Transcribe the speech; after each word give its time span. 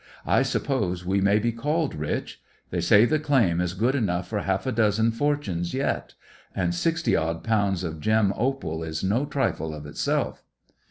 I 0.25 0.41
suppose 0.41 1.05
we 1.05 1.21
may 1.21 1.37
be 1.37 1.51
called 1.51 1.93
rich. 1.93 2.41
They 2.71 2.81
say 2.81 3.05
the 3.05 3.19
claim 3.19 3.61
is 3.61 3.75
good 3.75 3.93
enough 3.93 4.27
for 4.27 4.39
half 4.39 4.65
a 4.65 4.71
dozen 4.71 5.11
fortunes 5.11 5.75
yet; 5.75 6.15
and 6.55 6.73
sixty 6.73 7.15
odd 7.15 7.43
pounds 7.43 7.83
of 7.83 7.99
gem 7.99 8.33
opal 8.35 8.81
is 8.81 9.03
no 9.03 9.25
trifle, 9.27 9.75
of 9.75 9.85
itself." 9.85 10.43